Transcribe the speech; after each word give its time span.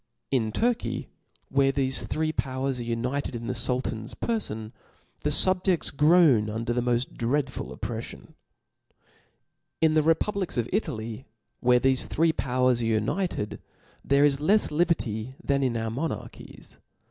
In 0.31 0.51
Turkey, 0.51 1.09
where 1.49 1.71
thefe 1.71 2.07
three 2.07 2.31
powers 2.31 2.79
tfe 2.79 2.85
united 2.85 3.35
in 3.35 3.45
the 3.45 3.53
Sultan's 3.53 4.15
perfon, 4.15 4.71
the 5.19 5.29
fiibjeds 5.29 5.95
groan 5.95 6.47
ufvder 6.47 6.73
the 6.73 6.81
moft 6.81 7.15
dreadful 7.15 7.67
opprefflon. 7.67 8.33
In 9.79 9.93
the 9.93 10.01
republics 10.01 10.55
ci 10.55 10.65
Italy, 10.73 11.27
where 11.59 11.79
thefe 11.79 12.07
three 12.07 12.33
pow» 12.33 12.65
ers 12.67 12.81
are 12.81 12.85
united, 12.85 13.61
there 14.03 14.25
is 14.25 14.41
left 14.41 14.71
liberty 14.71 15.35
than 15.43 15.61
in 15.61 15.77
our 15.77 15.91
monarchies. 15.91 16.79